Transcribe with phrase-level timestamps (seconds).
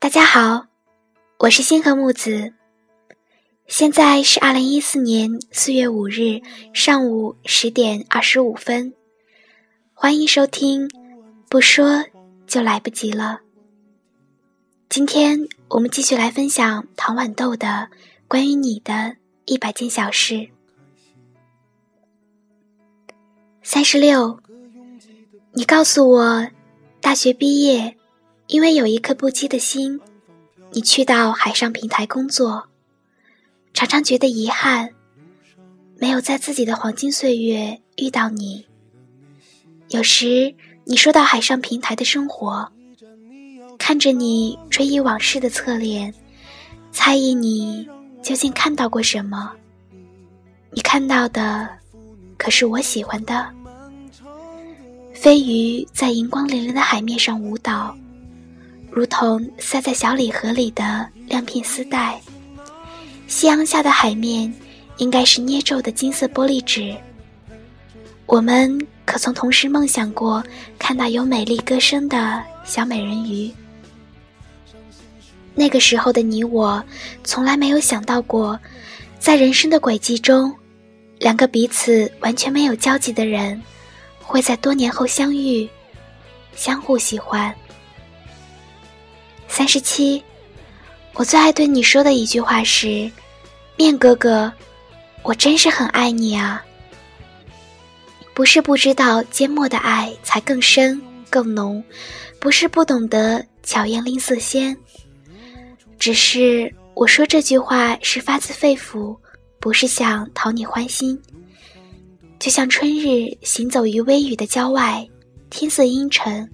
[0.00, 0.64] 大家好，
[1.40, 2.54] 我是星河木子。
[3.66, 6.40] 现在是二零一四年四月五日
[6.72, 8.94] 上午十点二十五分，
[9.92, 10.88] 欢迎收听。
[11.50, 12.02] 不说
[12.46, 13.40] 就来不及了。
[14.88, 17.90] 今天我们继续来分享唐豌豆的
[18.26, 20.48] 关于你的一百件小事。
[23.62, 24.40] 三十六，
[25.52, 26.48] 你告诉我，
[27.02, 27.98] 大学毕业。
[28.50, 30.00] 因为有一颗不羁的心，
[30.72, 32.68] 你去到海上平台工作，
[33.72, 34.90] 常常觉得遗憾，
[35.96, 38.66] 没有在自己的黄金岁月遇到你。
[39.90, 40.52] 有时
[40.84, 42.68] 你说到海上平台的生活，
[43.78, 46.12] 看着你追忆往事的侧脸，
[46.90, 47.88] 猜疑你
[48.20, 49.52] 究竟看到过什么？
[50.72, 51.68] 你看到的，
[52.36, 53.48] 可是我喜欢的。
[55.14, 57.96] 飞鱼在银光粼粼的海面上舞蹈。
[58.90, 62.20] 如同塞在小礼盒里的亮片丝带，
[63.28, 64.52] 夕阳下的海面
[64.96, 66.94] 应该是捏皱的金色玻璃纸。
[68.26, 70.42] 我们可曾同时梦想过
[70.78, 73.50] 看到有美丽歌声的小美人鱼？
[75.54, 76.82] 那个时候的你我，
[77.22, 78.58] 从来没有想到过，
[79.18, 80.54] 在人生的轨迹中，
[81.18, 83.60] 两个彼此完全没有交集的人，
[84.20, 85.68] 会在多年后相遇，
[86.54, 87.54] 相互喜欢。
[89.60, 90.24] 三十七，
[91.12, 93.10] 我最爱对你说的一句话是
[93.76, 94.50] ：“面哥哥，
[95.22, 96.64] 我真是很爱你啊。”
[98.32, 101.84] 不是不知道缄默的爱才更深更浓，
[102.38, 104.74] 不是不懂得巧言令色先，
[105.98, 109.14] 只是我说这句话是发自肺腑，
[109.58, 111.20] 不是想讨你欢心。
[112.38, 115.06] 就像春日行走于微雨的郊外，
[115.50, 116.50] 天色阴沉，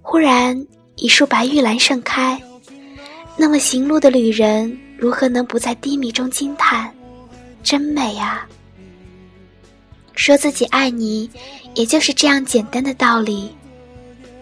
[0.00, 0.66] 忽然。
[0.96, 2.40] 一束白玉兰盛开，
[3.36, 6.92] 那么行路的旅人如何能不在低迷中惊叹？
[7.62, 8.46] 真美啊！
[10.14, 11.28] 说自己爱你，
[11.74, 13.50] 也就是这样简单的道理。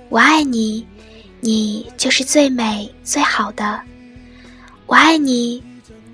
[0.08, 0.84] 我爱你，
[1.40, 3.80] 你就是最美最好的。
[4.86, 5.62] 我爱你，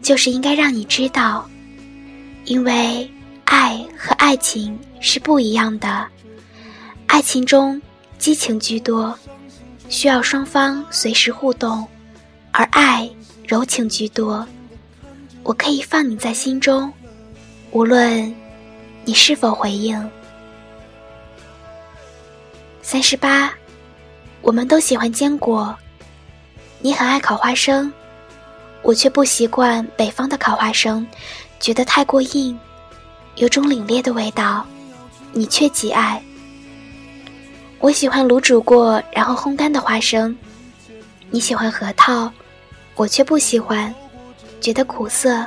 [0.03, 1.49] 就是应该让你知道，
[2.45, 3.11] 因为
[3.47, 6.07] 爱和爱情是不一样的。
[7.07, 7.81] 爱情中
[8.19, 9.19] 激情居多。
[9.89, 11.87] 需要双方随时互动，
[12.53, 13.09] 而爱
[13.47, 14.47] 柔情居多。
[15.43, 16.93] 我可以放你在心中，
[17.71, 18.35] 无论
[19.05, 20.11] 你是否回应。
[22.83, 23.53] 三十八，
[24.43, 25.77] 我们都喜欢坚果。
[26.81, 27.93] 你很爱烤花生，
[28.83, 31.07] 我却不习惯北方的烤花生，
[31.59, 32.59] 觉得太过硬，
[33.37, 34.67] 有种凛冽的味道。
[35.33, 36.23] 你却极爱。
[37.79, 40.37] 我喜欢卤煮过然后烘干的花生，
[41.31, 42.31] 你喜欢核桃，
[42.97, 43.95] 我却不喜欢，
[44.61, 45.47] 觉得苦涩。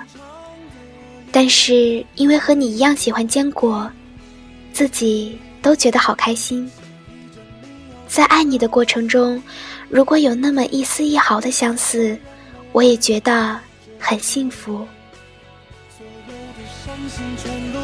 [1.31, 3.89] 但是因为和你一样喜欢坚果，
[4.73, 6.69] 自己都觉得好开心。
[8.07, 9.41] 在爱你的过程中，
[9.89, 12.17] 如果有那么一丝一毫的相似，
[12.71, 13.59] 我也觉得
[13.99, 14.87] 很幸福。
[15.95, 17.79] 所有的伤心全都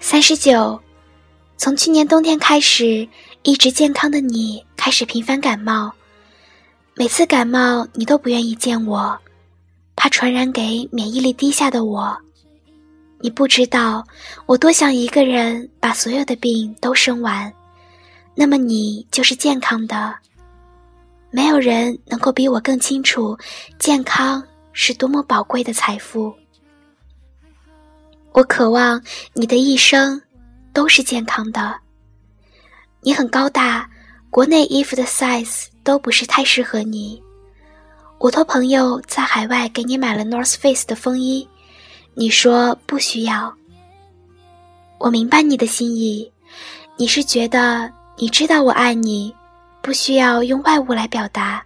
[0.00, 0.78] 三十九，
[1.56, 3.08] 从去年冬天开始，
[3.42, 5.90] 一直健康的你开始频繁感冒。
[6.94, 9.18] 每次感冒，你都不愿意见我，
[9.96, 12.14] 怕传染给免疫力低下的我。
[13.20, 14.06] 你不知道，
[14.46, 17.50] 我多想一个人把所有的病都生完，
[18.34, 20.14] 那么你就是健康的。
[21.32, 23.36] 没有人能够比我更清楚，
[23.78, 26.32] 健康是多么宝贵的财富。
[28.32, 30.20] 我渴望你的一生
[30.74, 31.74] 都是健康的。
[33.00, 33.88] 你很高大，
[34.28, 37.20] 国内衣服的 size 都不是太适合你。
[38.18, 41.48] 我托朋友在海外给你买了 North Face 的风衣，
[42.14, 43.52] 你说不需要。
[44.98, 46.30] 我明白你的心意，
[46.96, 49.34] 你是觉得你知道我爱你。
[49.82, 51.62] 不需要用外物来表达，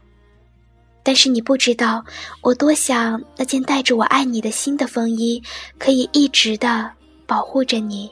[1.02, 2.02] 但是你不知道，
[2.40, 5.42] 我多想那件带着我爱你的心的风衣，
[5.78, 6.90] 可以一直的
[7.26, 8.10] 保护着你，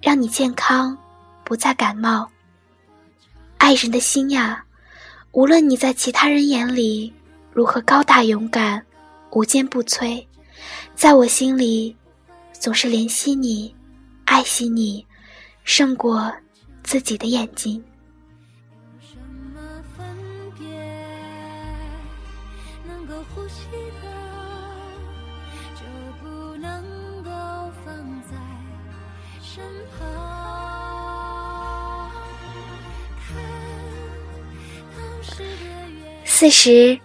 [0.00, 0.96] 让你健康，
[1.44, 2.26] 不再感冒。
[3.58, 4.64] 爱人的心呀，
[5.32, 7.12] 无论你在其他人眼里
[7.52, 8.84] 如何高大勇敢、
[9.30, 10.24] 无坚不摧，
[10.94, 11.94] 在我心里，
[12.52, 13.74] 总是怜惜你、
[14.24, 15.06] 爱惜你，
[15.64, 16.32] 胜过
[16.82, 17.84] 自己的眼睛。
[23.54, 23.60] 祈
[24.02, 24.06] 祷
[25.78, 25.82] 就
[26.20, 26.82] 不能
[27.22, 27.30] 够
[27.84, 27.94] 放
[28.28, 28.34] 在
[29.40, 29.62] 身
[29.96, 30.02] 旁
[36.24, 36.98] 四十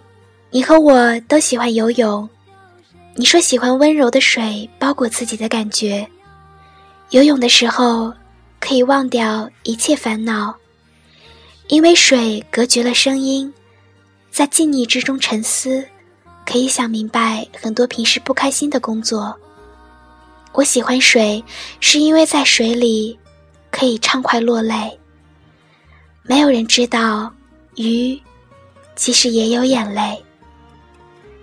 [0.50, 2.28] 你和我都喜欢游泳。
[3.14, 6.04] 你说喜欢温柔的水包裹自己的感觉。
[7.10, 8.12] 游泳的时候
[8.58, 10.60] 可以忘掉一切烦恼。
[11.70, 13.52] 因为水隔绝了声音
[14.32, 15.86] 在静谧之中沉思。
[16.50, 19.32] 可以想明白很多平时不开心的工作。
[20.52, 21.44] 我喜欢水，
[21.78, 23.16] 是因为在水里
[23.70, 24.98] 可以畅快落泪。
[26.24, 27.32] 没有人知道
[27.76, 28.20] 鱼。
[28.96, 30.22] 其实也有眼泪。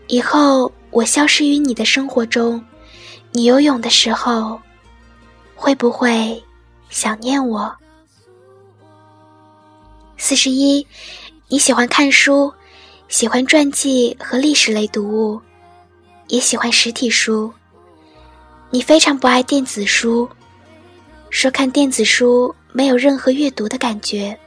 [0.08, 2.64] 以后我消失于你的生活中，
[3.32, 4.60] 你游泳的时候，
[5.56, 6.44] 会不会
[6.90, 7.74] 想念我？
[10.18, 10.86] 四十一，
[11.48, 12.54] 你喜欢看书，
[13.10, 15.42] 喜欢传记和历史类读物，
[16.28, 17.52] 也喜欢实体书。
[18.70, 20.30] 你非常不爱电子书，
[21.30, 24.38] 说看电子书没有任何阅读的感觉。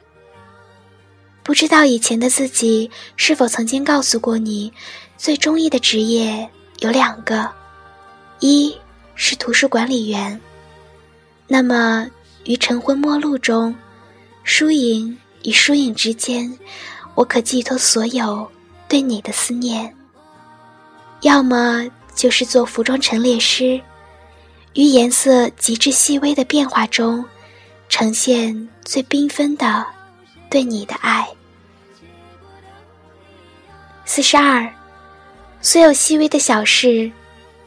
[1.43, 4.71] 不知道以前的自己是否曾经告诉过你，
[5.17, 6.47] 最中意的职业
[6.81, 7.51] 有两个，
[8.41, 8.77] 一
[9.15, 10.39] 是图书管理员。
[11.49, 12.07] 那么
[12.45, 13.75] 于晨昏末路中，
[14.45, 16.59] 输赢与输赢之间，
[17.15, 18.51] 我可寄托所有
[18.89, 19.95] 对你的思念。
[21.23, 23.81] 要么就是做服装陈列师，
[24.75, 27.25] 于颜色极致细微的变化中，
[27.89, 29.87] 呈现最缤纷的。
[30.49, 31.29] 对你的爱。
[34.05, 34.69] 四十二，
[35.61, 37.09] 所有细微的小事，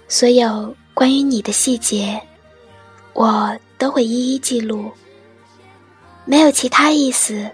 [0.10, 2.22] 所有关于你的细节，
[3.14, 4.92] 我都会一一记录。
[6.26, 7.50] 没有其他意思，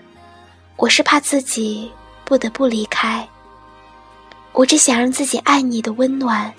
[0.79, 1.91] 我是怕自己
[2.23, 3.27] 不得不离开。
[4.53, 6.53] 我只想让自己爱你的温暖，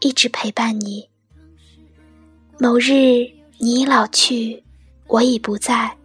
[0.00, 1.08] 一直陪伴你。
[2.58, 3.24] 某日
[3.58, 4.60] 你已老去，
[5.06, 5.96] 我已不在，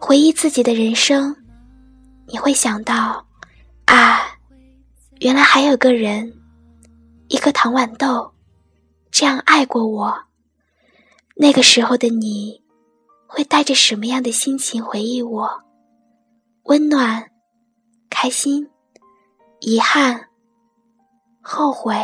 [0.00, 1.34] 回忆自己的人生。
[2.26, 3.24] 你会想到，
[3.84, 4.36] 啊，
[5.20, 6.36] 原来还有个人，
[7.28, 8.28] 一颗糖豌豆，
[9.12, 10.12] 这样爱过我。
[11.36, 12.60] 那个时候的你，
[13.28, 15.48] 会带着什么样的心情回忆我？
[16.66, 17.30] 温暖、
[18.10, 18.68] 开心、
[19.60, 20.28] 遗憾、
[21.40, 21.94] 后悔、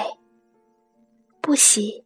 [1.40, 2.04] 不喜。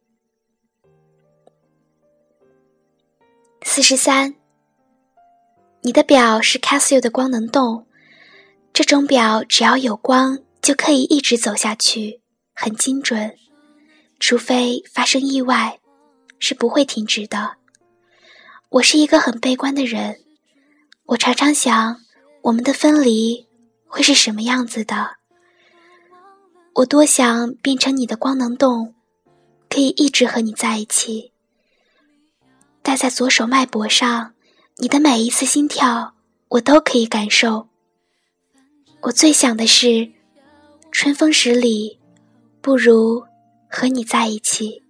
[3.60, 4.36] 四十三，
[5.82, 7.86] 你的表是 Casio 的光能洞。
[8.72, 12.22] 这种表只要有光就可以一直走下去，
[12.54, 13.36] 很精准，
[14.18, 15.78] 除非发生意外，
[16.38, 17.58] 是不会停止的。
[18.70, 20.20] 我是一个很悲观的人，
[21.04, 22.00] 我常常想
[22.46, 23.44] 我们的分离
[23.88, 25.16] 会是什么样子的。
[26.74, 28.94] 我多想变成你的光能洞，
[29.68, 31.32] 可以一直和你在一起，
[32.82, 34.34] 戴在左手脉搏上，
[34.76, 36.14] 你的每一次心跳
[36.50, 37.66] 我都可以感受。
[39.00, 40.12] 我最想的是，
[40.92, 41.98] 春风十里，
[42.60, 43.24] 不如
[43.68, 44.84] 和你在一起。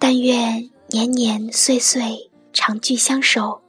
[0.00, 3.62] 但愿年年岁岁长聚相守，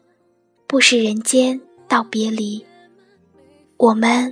[0.65, 2.65] 不食人间道别离。
[3.81, 4.31] 我们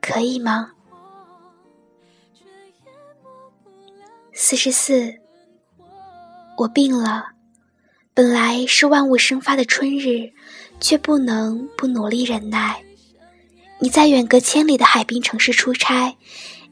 [0.00, 0.72] 可以吗？
[4.32, 5.14] 四十四，
[6.56, 7.26] 我病了。
[8.12, 10.32] 本来是万物生发的春日，
[10.80, 12.82] 却不能不努力忍耐。
[13.78, 16.12] 你在远隔千里的海滨城市出差，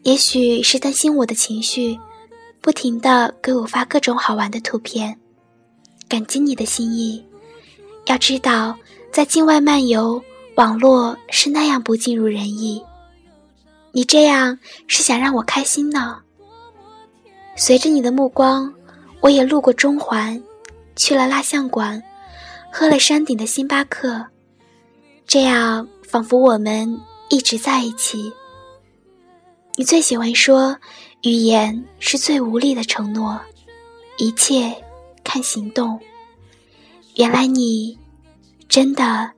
[0.03, 1.97] 也许是担心我的情绪，
[2.61, 5.17] 不停的给我发各种好玩的图片。
[6.09, 7.25] 感激你的心意。
[8.07, 8.77] 要知道，
[9.13, 10.21] 在境外漫游，
[10.57, 12.85] 网络是那样不尽如人意。
[13.93, 16.19] 你这样是想让我开心呢？
[17.57, 18.75] 随着你的目光，
[19.21, 20.43] 我也路过中环，
[20.97, 22.03] 去了蜡像馆，
[22.73, 24.27] 喝了山顶的星巴克，
[25.27, 25.89] 这样。
[26.09, 28.33] 仿佛我们一直在一起。
[29.75, 30.79] 你最喜欢说，
[31.23, 33.39] 语言是最无力的承诺，
[34.19, 34.73] 一切
[35.25, 35.99] 看行动。
[37.17, 37.99] 原来你
[38.69, 39.33] 真的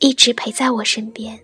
[0.00, 1.38] 一直陪在我身边。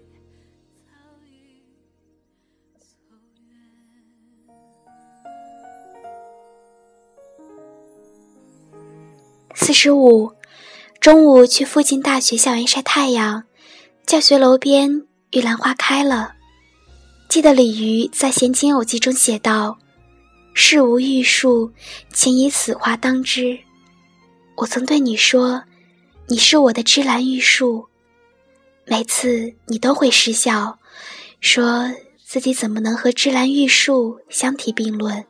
[9.55, 10.33] 四十五，
[11.01, 13.45] 中午去附近大学校园晒太阳。
[14.07, 16.35] 教学楼边玉兰花开了，
[17.29, 19.77] 记得李渔在《闲情偶记》中写道
[20.55, 21.73] ：“事无玉树，
[22.13, 23.59] 请以此花当之。”
[24.57, 25.65] 我曾对你说
[26.29, 27.89] ：“你是我的芝兰玉树。”
[28.89, 30.79] 每次你都会失笑，
[31.41, 31.91] 说
[32.25, 35.25] 自己怎么能和芝兰玉树相提并论。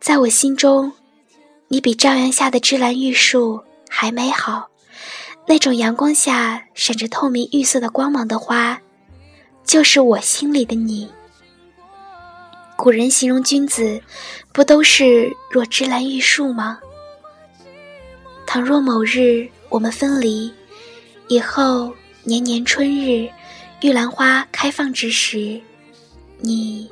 [0.00, 0.92] 在我心中，
[1.66, 4.68] 你比朝阳下的芝兰玉树还美好。
[5.48, 8.80] 那种阳光下闪着透明玉色的光芒的花，
[9.64, 11.10] 就是我心里的你。
[12.76, 14.00] 古人形容君子，
[14.52, 16.78] 不都是若芝兰玉树吗？
[18.46, 20.52] 倘若某日我们分离，
[21.28, 21.92] 以后
[22.22, 23.28] 年年春日，
[23.80, 25.60] 玉兰花开放之时，
[26.38, 26.88] 你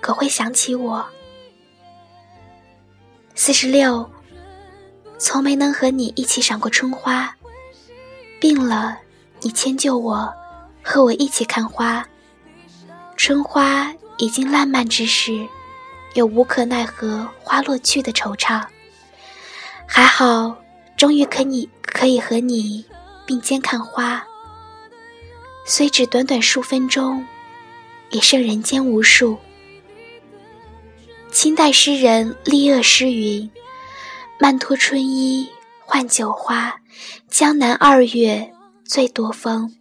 [0.00, 1.04] 可会想起我？
[3.34, 4.08] 四十六，
[5.18, 7.34] 从没能和你一起赏过春花。
[8.38, 8.96] 病了，
[9.40, 10.32] 你迁就我，
[10.82, 12.06] 和我一起看花。
[13.16, 15.44] 春花已经烂漫之时，
[16.14, 18.64] 有无可奈何花落去的惆怅。
[19.84, 20.56] 还好，
[20.96, 22.84] 终于可你可以和你
[23.26, 24.24] 并肩看花，
[25.66, 27.26] 虽只短短数分钟，
[28.10, 29.36] 也胜人间无数。
[31.32, 33.50] 清代诗人立鄂诗云
[34.40, 35.48] ：“漫托春衣
[35.80, 36.80] 换酒花，
[37.28, 38.50] 江南二月
[38.84, 39.74] 最多风。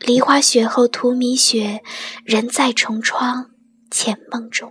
[0.00, 1.82] 梨花雪后荼蘼雪，
[2.24, 3.50] 人在重窗
[3.90, 4.70] 浅梦中。”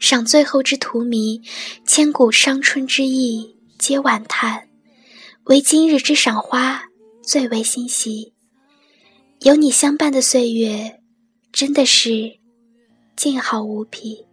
[0.00, 1.42] 赏最后之荼蘼，
[1.86, 4.66] 千古伤春之意皆惋叹，
[5.44, 6.82] 唯今日之赏花
[7.22, 8.34] 最为欣喜。
[9.40, 11.00] 有你相伴的岁月，
[11.50, 12.38] 真的是
[13.16, 14.26] 静好无比。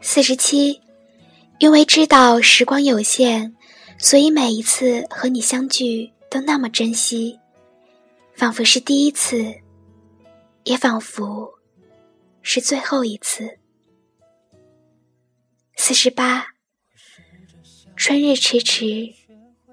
[0.00, 0.80] 四十七，
[1.58, 3.52] 因为知道时光有限，
[3.98, 7.36] 所以每一次和你相聚都那么珍惜，
[8.34, 9.54] 仿佛是第一次，
[10.62, 11.52] 也仿佛
[12.42, 13.58] 是最后一次。
[15.76, 16.46] 四十八，
[17.96, 19.12] 春日迟迟，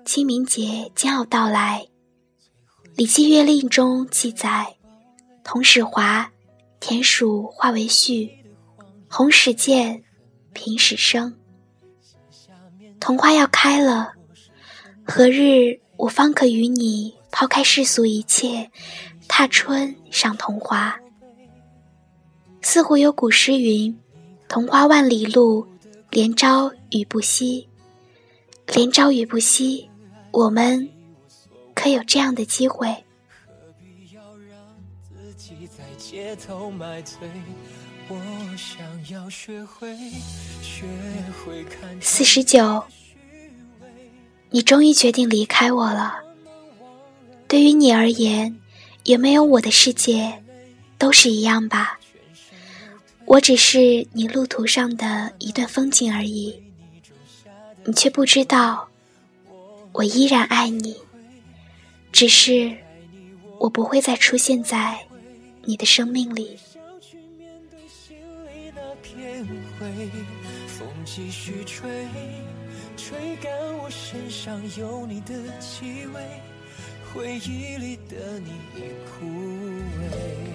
[0.04, 1.88] 清明节将要到来，
[2.98, 4.76] 《礼记月令》中记载
[5.46, 6.32] ：“同始华，
[6.80, 8.28] 田鼠化为絮，
[9.08, 10.02] 红始见。”
[10.56, 11.38] 平始生，
[13.06, 14.14] 桐花要开了，
[15.06, 18.72] 何日我方可与你抛开世俗一切，
[19.28, 21.00] 踏春赏桐花？
[22.64, 23.96] 似乎有古诗云
[24.50, 25.68] ：“桐花万里路，
[26.10, 27.70] 连朝雨不息。”
[28.74, 29.88] 连朝雨不息，
[30.32, 30.90] 我们
[31.76, 32.88] 可有这样的机会？
[32.88, 34.58] 何必要让
[35.04, 37.20] 自己在街头买醉
[42.02, 42.84] 四十九，
[44.52, 46.20] 你终于决定离开我了。
[47.48, 48.60] 对于你而言，
[49.06, 50.44] 有没有我的世界，
[51.00, 52.00] 都是一样吧。
[53.26, 56.62] 我只是你路途上的一段风景而已，
[57.86, 58.88] 你却不知道，
[59.94, 60.96] 我依然爱你，
[62.12, 62.72] 只是
[63.60, 65.08] 我不会再出现在
[65.64, 66.60] 你的生命里。
[69.80, 72.08] 风继续吹，
[72.96, 76.22] 吹干我身上有你的气味，
[77.14, 79.26] 回忆里的你已枯
[80.00, 80.55] 萎。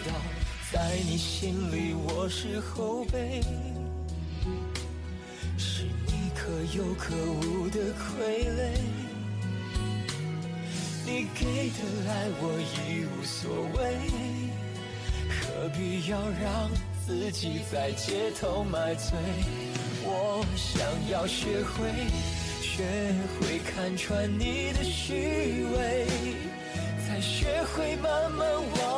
[0.00, 0.12] 道，
[0.72, 3.40] 在你心里我是后辈，
[5.56, 8.78] 是你可有可无的傀儡。
[11.06, 13.78] 你给的爱我已无所谓，
[15.30, 16.70] 何必要让
[17.06, 19.16] 自己在街头买醉？
[20.04, 21.88] 我想要学会，
[22.60, 22.84] 学
[23.40, 26.06] 会看穿你的虚伪，
[27.06, 28.97] 才学会慢慢忘。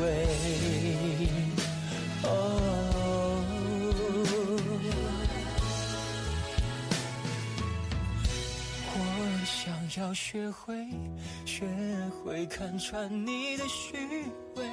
[0.00, 0.26] 萎。
[8.96, 9.00] 我
[9.44, 10.86] 想要学会，
[11.44, 11.66] 学
[12.24, 13.96] 会看穿你的虚
[14.56, 14.64] 伪，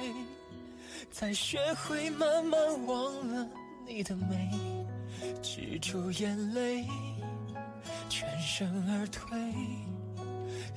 [1.10, 3.46] 再学会慢慢忘了
[3.86, 4.50] 你的美，
[5.42, 6.86] 止住眼泪，
[8.08, 9.38] 全身而退，